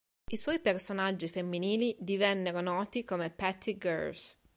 I 0.31 0.35
suoi 0.35 0.57
personaggi 0.59 1.27
femminili 1.27 1.95
divennero 1.99 2.59
noti 2.59 3.03
come 3.03 3.29
"Petty 3.29 3.77
Girls". 3.77 4.35